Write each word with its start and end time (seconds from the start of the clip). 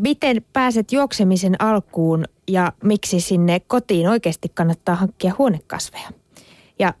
miten 0.00 0.44
pääset 0.52 0.92
juoksemisen 0.92 1.62
alkuun 1.62 2.24
ja 2.48 2.72
miksi 2.84 3.20
sinne 3.20 3.60
kotiin 3.60 4.08
oikeasti 4.08 4.48
kannattaa 4.54 4.94
hankkia 4.94 5.34
huonekasveja. 5.38 6.08
Ja 6.78 6.94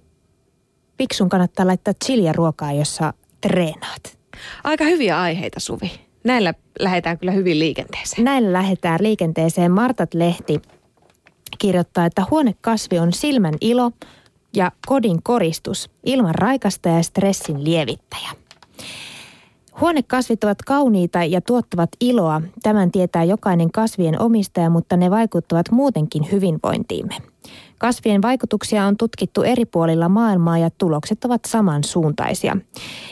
piksun 0.96 1.28
kannattaa 1.28 1.66
laittaa 1.66 1.94
chiliä 2.04 2.32
ruokaa, 2.32 2.72
jossa 2.72 3.14
treenaat. 3.40 4.18
Aika 4.64 4.84
hyviä 4.84 5.20
aiheita, 5.20 5.60
Suvi. 5.60 5.92
Näillä 6.24 6.54
lähdetään 6.78 7.18
kyllä 7.18 7.32
hyvin 7.32 7.58
liikenteeseen. 7.58 8.24
Näillä 8.24 8.52
lähdetään 8.52 8.98
liikenteeseen. 9.02 9.72
Martat 9.72 10.14
Lehti 10.14 10.62
kirjoittaa, 11.58 12.06
että 12.06 12.22
huonekasvi 12.30 12.98
on 12.98 13.12
silmän 13.12 13.54
ilo 13.60 13.92
ja 14.56 14.72
kodin 14.86 15.22
koristus, 15.22 15.90
ilman 16.06 16.34
raikasta 16.34 16.88
ja 16.88 17.02
stressin 17.02 17.64
lievittäjä. 17.64 18.30
Huonekasvit 19.80 20.44
ovat 20.44 20.62
kauniita 20.66 21.24
ja 21.24 21.40
tuottavat 21.40 21.90
iloa. 22.00 22.42
Tämän 22.62 22.90
tietää 22.90 23.24
jokainen 23.24 23.72
kasvien 23.72 24.22
omistaja, 24.22 24.70
mutta 24.70 24.96
ne 24.96 25.10
vaikuttavat 25.10 25.70
muutenkin 25.70 26.32
hyvinvointiimme. 26.32 27.16
Kasvien 27.78 28.22
vaikutuksia 28.22 28.84
on 28.84 28.96
tutkittu 28.96 29.42
eri 29.42 29.64
puolilla 29.64 30.08
maailmaa 30.08 30.58
ja 30.58 30.70
tulokset 30.78 31.24
ovat 31.24 31.40
samansuuntaisia. 31.46 32.56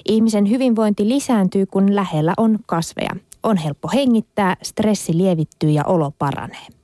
Ihmisen 0.08 0.50
hyvinvointi 0.50 1.08
lisääntyy, 1.08 1.66
kun 1.66 1.94
lähellä 1.94 2.34
on 2.36 2.58
kasveja. 2.66 3.10
On 3.42 3.56
helppo 3.56 3.88
hengittää, 3.94 4.56
stressi 4.62 5.16
lievittyy 5.16 5.70
ja 5.70 5.84
olo 5.84 6.12
paranee. 6.18 6.77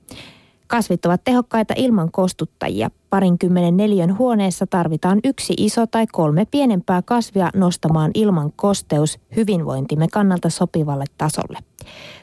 Kasvit 0.67 1.05
ovat 1.05 1.23
tehokkaita 1.23 1.73
ilman 1.77 2.11
kostuttajia. 2.11 2.89
Parinkymmenen 3.09 3.77
neljön 3.77 4.17
huoneessa 4.17 4.67
tarvitaan 4.67 5.19
yksi 5.23 5.53
iso 5.57 5.87
tai 5.87 6.07
kolme 6.11 6.45
pienempää 6.51 7.01
kasvia 7.01 7.49
nostamaan 7.55 8.11
ilman 8.13 8.51
kosteus 8.55 9.19
hyvinvointimme 9.35 10.07
kannalta 10.11 10.49
sopivalle 10.49 11.05
tasolle. 11.17 11.57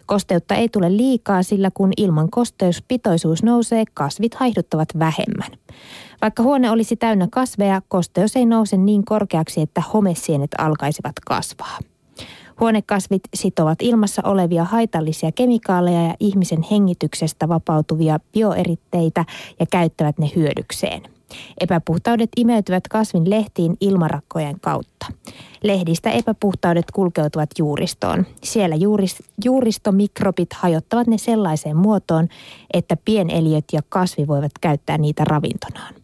Kosteutta 0.06 0.54
ei 0.54 0.68
tule 0.68 0.96
liikaa, 0.96 1.42
sillä 1.42 1.70
kun 1.74 1.92
ilman 1.96 2.30
kosteuspitoisuus 2.30 3.42
nousee, 3.42 3.84
kasvit 3.94 4.34
haihduttavat 4.34 4.88
vähemmän. 4.98 5.50
Vaikka 6.22 6.42
huone 6.42 6.70
olisi 6.70 6.96
täynnä 6.96 7.28
kasveja, 7.30 7.82
kosteus 7.88 8.36
ei 8.36 8.46
nouse 8.46 8.76
niin 8.76 9.04
korkeaksi, 9.04 9.60
että 9.60 9.82
homesienet 9.92 10.50
alkaisivat 10.58 11.14
kasvaa. 11.26 11.78
Huonekasvit 12.60 13.22
sitovat 13.34 13.82
ilmassa 13.82 14.22
olevia 14.24 14.64
haitallisia 14.64 15.32
kemikaaleja 15.32 16.02
ja 16.02 16.14
ihmisen 16.20 16.62
hengityksestä 16.70 17.48
vapautuvia 17.48 18.20
bioeritteitä 18.32 19.24
ja 19.60 19.66
käyttävät 19.70 20.18
ne 20.18 20.30
hyödykseen. 20.36 21.02
Epäpuhtaudet 21.60 22.30
imeytyvät 22.36 22.88
kasvin 22.88 23.30
lehtiin 23.30 23.76
ilmarakkojen 23.80 24.60
kautta. 24.60 25.06
Lehdistä 25.62 26.10
epäpuhtaudet 26.10 26.90
kulkeutuvat 26.90 27.50
juuristoon. 27.58 28.26
Siellä 28.42 28.76
juuris, 28.76 29.22
juuristomikrobit 29.44 30.52
hajottavat 30.52 31.06
ne 31.06 31.18
sellaiseen 31.18 31.76
muotoon, 31.76 32.28
että 32.74 32.96
pieneliöt 33.04 33.64
ja 33.72 33.80
kasvi 33.88 34.26
voivat 34.26 34.52
käyttää 34.60 34.98
niitä 34.98 35.24
ravintonaan. 35.24 35.94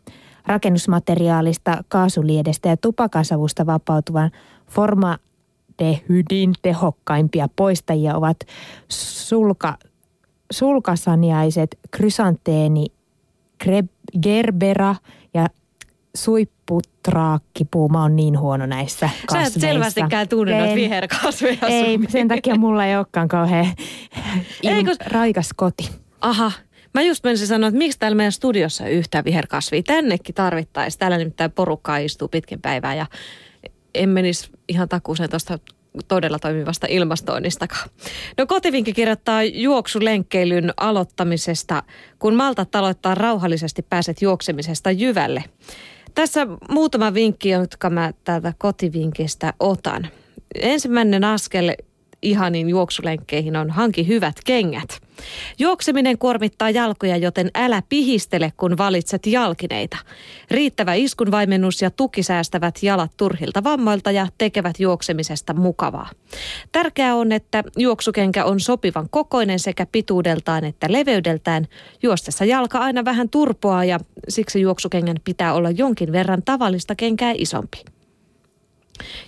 Rakennusmateriaalista, 0.46 1.84
kaasuliedestä 1.88 2.68
ja 2.68 2.77
tupakasavusta 2.77 3.66
vapautuvan 3.66 4.30
forma 4.70 5.18
formaldehydin 5.78 6.54
tehokkaimpia 6.62 7.48
poistajia 7.56 8.16
ovat 8.16 8.36
sulka, 8.88 9.78
sulkasaniaiset 10.50 11.78
krysanteeni, 11.90 12.86
gerbera 14.22 14.94
ja 15.34 15.46
suipputraakkipuu. 16.16 17.88
Mä 17.88 18.02
oon 18.02 18.16
niin 18.16 18.38
huono 18.38 18.66
näissä 18.66 19.10
kasveissa. 19.26 19.60
Sä 19.60 19.66
et 19.66 19.72
selvästikään 19.72 20.28
tunne 20.28 20.58
noita 20.58 20.74
viherkasveja. 20.74 21.58
Ei, 21.68 21.98
sen 22.08 22.28
takia 22.28 22.54
mulla 22.54 22.86
ei 22.86 22.96
olekaan 22.96 23.28
kauhean 23.28 23.66
il- 24.62 24.84
kun... 24.84 24.96
raikas 25.12 25.48
koti. 25.56 25.90
Aha, 26.20 26.52
Mä 26.94 27.02
just 27.02 27.24
menisin 27.24 27.46
sanoa, 27.46 27.68
että 27.68 27.78
miksi 27.78 27.98
täällä 27.98 28.16
meidän 28.16 28.32
studiossa 28.32 28.86
ei 28.86 28.96
yhtään 28.96 29.24
viherkasvia. 29.24 29.82
Tännekin 29.82 30.34
tarvittaisiin. 30.34 30.98
Täällä 30.98 31.16
nimittäin 31.18 31.52
porukkaa 31.52 31.98
istuu 31.98 32.28
pitkin 32.28 32.60
päivää 32.60 32.94
ja 32.94 33.06
en 33.94 34.08
menisi 34.08 34.50
ihan 34.68 34.88
takuuseen 34.88 35.30
tuosta 35.30 35.58
todella 36.08 36.38
toimivasta 36.38 36.86
ilmastoinnistakaan. 36.90 37.88
No 38.38 38.46
kotivinkki 38.46 38.92
kirjoittaa 38.92 39.42
juoksulenkkeilyn 39.42 40.72
aloittamisesta. 40.76 41.82
Kun 42.18 42.34
maltat 42.34 42.76
aloittaa 42.76 43.14
rauhallisesti, 43.14 43.82
pääset 43.82 44.22
juoksemisesta 44.22 44.90
jyvälle. 44.90 45.44
Tässä 46.14 46.46
muutama 46.70 47.14
vinkki, 47.14 47.48
jotka 47.48 47.90
mä 47.90 48.12
täältä 48.24 48.52
kotivinkistä 48.58 49.54
otan. 49.60 50.08
Ensimmäinen 50.55 51.24
askel 51.24 51.72
ihanin 52.22 52.68
juoksulenkkeihin 52.68 53.56
on 53.56 53.70
hanki 53.70 54.06
hyvät 54.06 54.36
kengät. 54.44 55.08
Juokseminen 55.58 56.18
kuormittaa 56.18 56.70
jalkoja, 56.70 57.17
joten 57.17 57.51
älä 57.55 57.83
pihistele, 57.89 58.52
kun 58.56 58.79
valitset 58.79 59.27
jalkineita. 59.27 59.96
Riittävä 60.51 60.95
iskunvaimennus 60.95 61.83
ja 61.83 61.90
tuki 61.90 62.23
säästävät 62.23 62.83
jalat 62.83 63.11
turhilta 63.17 63.64
vammoilta 63.64 64.11
ja 64.11 64.27
tekevät 64.39 64.80
juoksemisesta 64.80 65.55
mukavaa. 65.55 66.08
Tärkeää 66.73 67.14
on, 67.14 67.33
että 67.33 67.64
juoksukenkä 67.77 68.45
on 68.45 68.61
sopivan 68.61 69.08
kokoinen 69.11 69.58
sekä 69.58 69.86
pituudeltaan 69.92 70.64
että 70.64 70.86
leveydeltään. 70.90 71.67
Juostessa 72.02 72.45
jalka 72.45 72.79
aina 72.79 73.05
vähän 73.05 73.29
turpoaa 73.29 73.85
ja 73.85 74.00
siksi 74.29 74.61
juoksukengän 74.61 75.17
pitää 75.24 75.55
olla 75.55 75.70
jonkin 75.70 76.12
verran 76.12 76.42
tavallista 76.45 76.95
kenkää 76.95 77.33
isompi. 77.36 77.98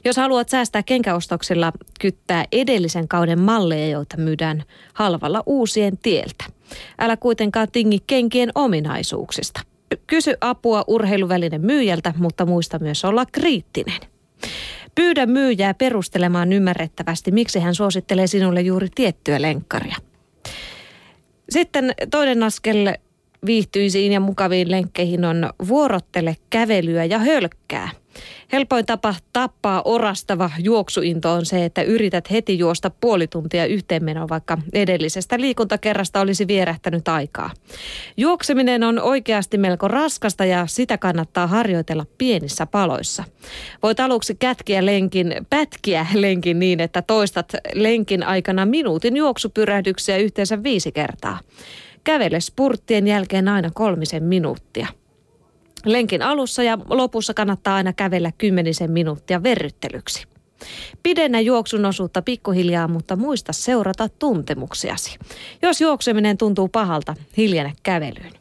Jos 0.05 0.17
haluat 0.17 0.49
säästää 0.49 0.83
kenkäostoksilla, 0.83 1.73
kyttää 2.01 2.45
edellisen 2.53 3.09
kauden 3.09 3.41
malleja, 3.41 3.89
joita 3.89 4.17
myydään 4.17 4.65
halvalla 4.95 5.43
uusien 5.47 5.99
tieltä. 5.99 6.45
Älä 6.99 7.17
kuitenkaan 7.17 7.69
tingi 7.73 7.99
kenkien 8.07 8.51
ominaisuuksista. 8.55 9.61
Kysy 10.07 10.35
apua 10.41 10.85
urheiluvälinen 10.87 11.61
myyjältä, 11.61 12.15
mutta 12.17 12.47
muista 12.47 12.79
myös 12.79 13.05
olla 13.05 13.27
kriittinen. 13.33 14.01
Pyydä 14.95 15.27
myyjää 15.27 15.75
perustelemaan 15.75 16.53
ymmärrettävästi, 16.53 17.31
miksi 17.31 17.61
hän 17.61 17.75
suosittelee 17.75 18.27
sinulle 18.27 18.61
juuri 18.61 18.89
tiettyä 18.95 19.43
lenkkaria. 19.43 19.97
Sitten 21.51 21.95
toinen 22.11 22.43
askel 22.43 22.95
viihtyisiin 23.47 24.13
ja 24.13 24.21
mukaviin 24.21 24.71
lenkkeihin 24.71 25.25
on 25.25 25.51
vuorottele 25.69 26.37
kävelyä 26.51 27.05
ja 27.05 27.19
hölkkää. 27.19 27.91
Helpoin 28.53 28.87
tapa 28.87 29.15
tappaa 29.33 29.83
orastava 29.85 30.51
juoksuinto 30.59 31.33
on 31.33 31.47
se, 31.47 31.65
että 31.65 31.83
yrität 31.83 32.31
heti 32.31 32.59
juosta 32.59 32.91
puoli 32.91 33.27
tuntia 33.27 33.67
yhteenmenoa, 33.67 34.29
vaikka 34.29 34.59
edellisestä 34.73 35.41
liikuntakerrasta 35.41 36.21
olisi 36.21 36.47
vierähtänyt 36.47 37.09
aikaa. 37.09 37.51
Juokseminen 38.17 38.85
on 38.85 38.99
oikeasti 38.99 39.59
melko 39.59 39.89
raskasta 39.89 40.45
ja 40.45 40.67
sitä 40.67 40.99
kannattaa 40.99 41.47
harjoitella 41.47 42.07
pienissä 42.19 42.67
paloissa. 42.67 43.25
Voit 43.83 44.01
aluksi 44.01 44.35
kätkiä 44.35 44.87
lenkin, 44.87 45.35
pätkiä 45.51 46.07
lenkin 46.15 46.59
niin, 46.59 46.81
että 46.81 47.03
toistat 47.03 47.53
lenkin 47.75 48.23
aikana 48.23 48.67
minuutin 48.67 49.17
juoksupyrähdyksiä 49.17 50.17
yhteensä 50.17 50.63
viisi 50.63 50.93
kertaa. 50.93 51.39
Kävele 52.05 52.41
spurttien 52.41 53.07
jälkeen 53.07 53.49
aina 53.49 53.71
kolmisen 53.75 54.23
minuuttia. 54.23 54.87
Lenkin 55.85 56.23
alussa 56.23 56.63
ja 56.63 56.79
lopussa 56.91 57.35
kannattaa 57.35 57.75
aina 57.75 57.93
kävellä 57.93 58.33
kymmenisen 58.39 58.91
minuuttia 58.91 59.43
verryttelyksi. 59.43 60.27
Pidennä 61.03 61.41
juoksun 61.41 61.85
osuutta 61.85 62.23
pikkuhiljaa, 62.23 62.89
mutta 62.89 63.17
muista 63.17 63.53
seurata 63.53 64.09
tuntemuksiasi. 64.09 65.19
Jos 65.63 65.81
juokseminen 65.81 66.39
tuntuu 66.39 66.69
pahalta, 66.69 67.15
hiljene 67.37 67.73
kävelyyn. 67.83 68.33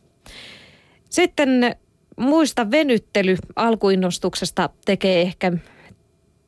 Sitten 1.09 1.75
muista 2.17 2.71
venyttely 2.71 3.37
alkuinnostuksesta 3.55 4.69
tekee 4.85 5.21
ehkä 5.21 5.51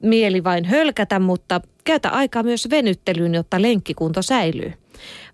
mieli 0.04 0.44
vain 0.44 0.66
hölkätä, 0.66 1.20
mutta 1.20 1.62
käytä 1.84 2.10
aikaa 2.10 2.44
myös 2.44 2.70
venyttelyyn, 2.70 3.34
jotta 3.34 3.62
lenkkikunto 3.62 4.22
säilyy. 4.22 4.74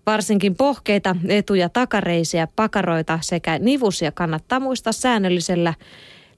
Varsinkin 0.06 0.56
pohkeita, 0.56 1.16
etu- 1.28 1.54
ja 1.54 1.68
takareisiä, 1.68 2.48
pakaroita 2.56 3.18
sekä 3.22 3.58
nivusia 3.58 4.12
kannattaa 4.12 4.60
muistaa 4.60 4.92
säännöllisellä 4.92 5.74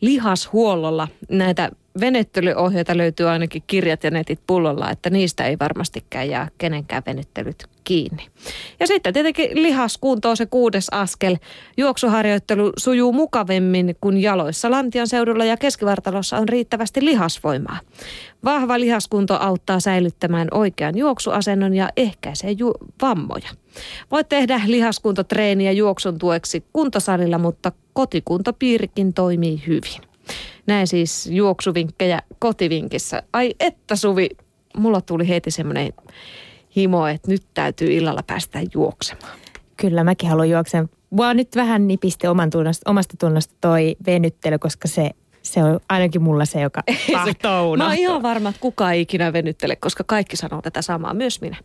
lihashuollolla. 0.01 1.09
Näitä 1.31 1.71
venettelyohjeita 2.01 2.97
löytyy 2.97 3.29
ainakin 3.29 3.63
kirjat 3.67 4.05
ja 4.05 4.11
netit 4.11 4.41
pullolla, 4.47 4.91
että 4.91 5.11
niistä 5.11 5.45
ei 5.45 5.57
varmastikään 5.61 6.29
jää 6.29 6.49
kenenkään 6.59 7.03
venettelyt 7.07 7.67
kiinni. 7.85 8.27
Ja 8.81 8.87
sitten 8.87 9.13
tietenkin 9.13 9.63
lihaskunto 9.63 10.31
on 10.31 10.37
se 10.37 10.47
kuudes 10.47 10.89
askel. 10.91 11.37
Juoksuharjoittelu 11.77 12.73
sujuu 12.77 13.13
mukavemmin, 13.13 13.97
kun 14.01 14.17
jaloissa 14.17 14.71
lantion 14.71 15.09
seudulla 15.09 15.45
ja 15.45 15.57
keskivartalossa 15.57 16.37
on 16.37 16.49
riittävästi 16.49 17.05
lihasvoimaa. 17.05 17.81
Vahva 18.45 18.81
lihaskunto 18.81 19.37
auttaa 19.41 19.81
säilyttämään 19.81 20.49
oikean 20.51 20.99
juoksuasennon 20.99 21.75
ja 21.75 21.89
ehkäisee 21.97 22.51
ju- 22.51 22.75
vammoja. 23.03 23.49
Voit 24.11 24.29
tehdä 24.29 24.61
lihaskuntotreeniä 24.67 25.73
juoksun 25.73 26.19
tueksi 26.19 26.65
kuntosalilla, 26.73 27.39
mutta 27.39 27.73
kotikuntopiirikin 27.93 29.15
toimii 29.15 29.63
hyvin. 29.67 30.10
Näin 30.67 30.87
siis 30.87 31.27
juoksuvinkkejä 31.27 32.19
kotivinkissä. 32.39 33.23
Ai 33.33 33.55
että 33.61 33.97
Suvi, 33.97 34.29
mulla 34.77 35.01
tuli 35.01 35.29
heti 35.29 35.51
semmoinen 35.51 35.93
himo, 36.77 37.07
että 37.07 37.31
nyt 37.31 37.43
täytyy 37.55 37.93
illalla 37.93 38.23
päästä 38.27 38.59
juoksemaan. 38.75 39.39
Kyllä, 39.77 40.05
mäkin 40.05 40.29
haluan 40.29 40.51
juoksen. 40.51 40.89
Mua 41.11 41.35
nyt 41.35 41.57
vähän 41.57 41.89
nipisti 41.89 42.27
oman 42.27 42.51
tunnosta, 42.51 42.91
omasta 42.91 43.15
tunnosta 43.21 43.55
toi 43.61 43.97
venyttely, 44.07 44.59
koska 44.59 44.89
se, 44.89 45.11
se 45.43 45.65
on 45.65 45.81
ainakin 45.89 46.23
mulla 46.23 46.45
se, 46.45 46.61
joka 46.61 46.83
tahtoo 47.13 47.77
Mä 47.77 47.87
oon 47.87 47.97
ihan 47.97 48.23
varma, 48.23 48.49
että 48.49 48.61
kukaan 48.61 48.95
ei 48.95 49.01
ikinä 49.01 49.33
venyttele, 49.33 49.77
koska 49.77 50.05
kaikki 50.07 50.37
sanoo 50.37 50.63
tätä 50.63 50.83
samaa, 50.83 51.15
myös 51.15 51.41
minä. 51.41 51.57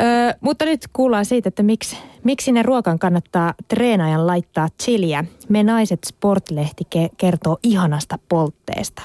Öö, 0.00 0.32
mutta 0.40 0.64
nyt 0.64 0.80
kuullaan 0.92 1.24
siitä, 1.24 1.48
että 1.48 1.62
miksi, 1.62 1.96
miksi 2.24 2.52
ne 2.52 2.62
ruokan 2.62 2.98
kannattaa 2.98 3.54
treenaajan 3.68 4.26
laittaa 4.26 4.68
chiliä. 4.82 5.24
Me 5.48 5.62
naiset 5.62 6.04
Sportlehti 6.04 6.84
ke- 6.96 7.14
kertoo 7.16 7.58
ihanasta 7.62 8.18
poltteesta. 8.28 9.02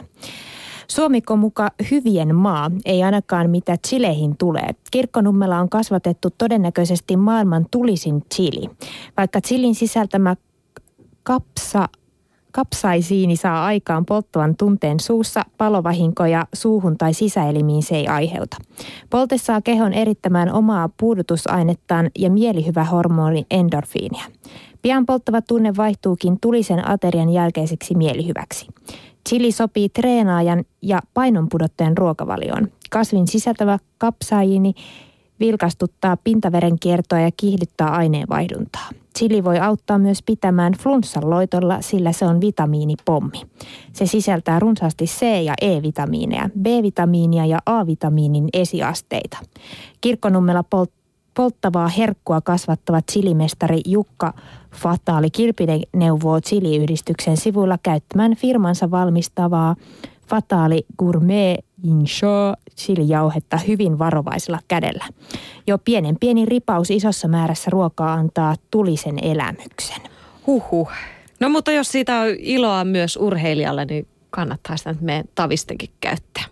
Suomikko 0.88 1.35
muka 1.35 1.71
hyvien 1.91 2.35
maa, 2.35 2.71
ei 2.85 3.03
ainakaan 3.03 3.50
mitä 3.50 3.77
chileihin 3.88 4.38
tulee. 4.38 4.69
Kirkkonummella 4.91 5.59
on 5.59 5.69
kasvatettu 5.69 6.30
todennäköisesti 6.38 7.18
maailman 7.18 7.65
tulisin 7.71 8.21
chili. 8.36 8.69
Vaikka 9.18 9.41
chilin 9.41 9.75
sisältämä 9.75 10.36
kapsa 11.24 11.89
Kapsaisiini 12.55 13.35
saa 13.35 13.65
aikaan 13.65 14.05
polttavan 14.05 14.55
tunteen 14.57 15.00
suussa, 15.00 15.41
palovahinkoja 15.57 16.47
suuhun 16.53 16.97
tai 16.97 17.13
sisäelimiin 17.13 17.83
se 17.83 17.95
ei 17.95 18.07
aiheuta. 18.07 18.57
Polte 19.09 19.38
saa 19.38 19.61
kehon 19.61 19.94
erittämään 19.94 20.53
omaa 20.53 20.89
puudutusainettaan 21.00 22.11
ja 22.19 22.29
mielihyvä 22.29 22.83
hormoni 22.83 23.45
endorfiinia. 23.51 24.23
Pian 24.81 25.05
polttava 25.05 25.41
tunne 25.41 25.73
vaihtuukin 25.77 26.38
tulisen 26.41 26.89
aterian 26.89 27.29
jälkeiseksi 27.29 27.95
mielihyväksi. 27.95 28.67
Chili 29.29 29.51
sopii 29.51 29.89
treenaajan 29.89 30.63
ja 30.81 31.00
painonpudottajan 31.13 31.97
ruokavalioon. 31.97 32.67
Kasvin 32.89 33.27
sisältävä 33.27 33.79
kapsaiini 33.97 34.73
vilkastuttaa 35.39 36.17
pintaveren 36.23 36.79
kiertoa 36.79 37.19
ja 37.19 37.29
kiihdyttää 37.38 37.88
aineenvaihduntaa. 37.88 38.89
Chili 39.19 39.44
voi 39.44 39.60
auttaa 39.60 40.00
myös 40.00 40.24
pitämään 40.24 40.74
flunssan 40.74 41.30
loitolla, 41.30 41.81
sillä 41.81 42.12
se 42.12 42.25
on 42.25 42.42
vitamiinipommi. 42.42 43.42
Se 43.94 44.06
sisältää 44.06 44.60
runsaasti 44.60 45.06
C- 45.06 45.44
ja 45.44 45.54
E-vitamiineja, 45.62 46.50
B-vitamiinia 46.62 47.45
ja 47.45 47.60
A-vitamiinin 47.65 48.50
esiasteita. 48.54 49.38
Kirkkonummella 50.01 50.63
polt- 50.63 51.04
polttavaa 51.33 51.88
herkkua 51.88 52.42
kasvattava 52.42 53.01
chilimestari 53.12 53.81
Jukka 53.86 54.33
Fataali 54.75 55.30
Kilpinen 55.30 55.81
neuvoo 55.94 56.42
chiliyhdistyksen 56.42 57.38
sivuilla 57.38 57.77
käyttämään 57.83 58.36
firmansa 58.36 58.92
valmistavaa 58.92 59.75
Fataali 60.27 60.86
Gourmet 61.00 61.65
Insho 61.83 62.53
chilijauhetta 62.77 63.57
hyvin 63.57 64.00
varovaisella 64.00 64.59
kädellä. 64.68 65.06
Jo 65.68 65.77
pienen 65.77 66.18
pieni 66.19 66.45
ripaus 66.45 66.91
isossa 66.91 67.27
määrässä 67.27 67.69
ruokaa 67.69 68.13
antaa 68.13 68.56
tulisen 68.71 69.19
elämyksen. 69.21 70.01
Huhhuh. 70.47 70.91
No 71.39 71.50
mutta 71.50 71.71
jos 71.71 71.91
siitä 71.91 72.19
on 72.19 72.27
iloa 72.38 72.83
myös 72.83 73.18
urheilijalle, 73.21 73.85
niin 73.85 74.07
kannattaa 74.30 74.77
sitä 74.77 74.95
meidän 75.01 75.25
tavistenkin 75.35 75.89
käyttää. 76.01 76.44